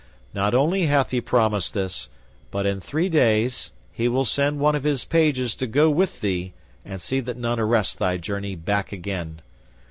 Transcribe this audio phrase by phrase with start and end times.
[0.33, 2.09] Not only hath he promised this,
[2.49, 6.53] but in three days he will send one of his pages to go with thee
[6.83, 9.43] and see that none arrest thy journey back again.